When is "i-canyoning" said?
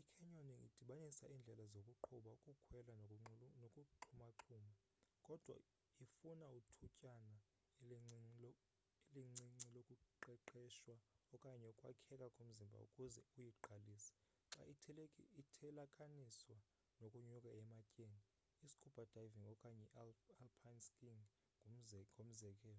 0.00-0.60